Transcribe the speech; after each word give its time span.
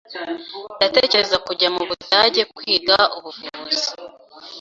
Ndatekereza 0.77 1.37
kujya 1.47 1.67
mu 1.75 1.83
Budage 1.89 2.41
kwiga 2.55 2.97
ubuvuzi. 3.17 3.89